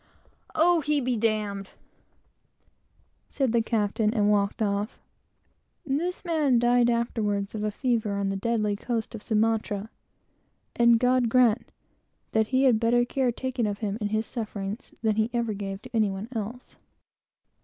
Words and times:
"Oh! 0.55 0.79
he 0.81 0.99
be 0.99 1.15
d 1.15 1.27
d!" 1.27 1.69
said 3.29 3.51
the 3.51 3.61
captain, 3.61 4.11
and 4.15 4.31
walked 4.31 4.59
off. 4.59 4.97
This 5.85 6.15
same 6.25 6.33
man 6.35 6.57
died 6.57 6.89
afterwards 6.89 7.53
of 7.53 7.63
a 7.63 7.69
fever 7.69 8.13
on 8.15 8.29
the 8.29 8.35
deadly 8.35 8.75
coast 8.75 9.13
of 9.13 9.21
Sumatra; 9.21 9.91
and 10.75 10.99
God 10.99 11.29
grant 11.29 11.69
he 12.33 12.63
had 12.63 12.79
better 12.79 13.05
care 13.05 13.31
taken 13.31 13.67
of 13.67 13.77
him 13.77 13.99
in 14.01 14.07
his 14.07 14.25
sufferings, 14.25 14.91
than 15.03 15.17
he 15.17 15.29
ever 15.33 15.53
gave 15.53 15.83
to 15.83 15.95
any 15.95 16.09
one 16.09 16.29
else! 16.35 16.77